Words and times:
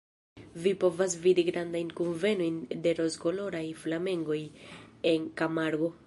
Vi 0.61 0.71
povas 0.83 1.15
vidi 1.25 1.43
grandajn 1.49 1.91
kunvenojn 1.99 2.57
de 2.85 2.93
rozkoloraj 3.01 3.63
flamengoj 3.83 4.39
en 5.13 5.29
Kamargo. 5.43 5.91